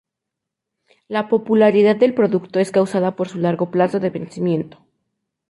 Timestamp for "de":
3.99-4.09